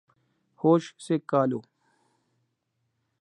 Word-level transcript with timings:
ہوش 0.59 0.83
سے 1.05 1.15
کا 1.29 1.41
لو 1.45 1.59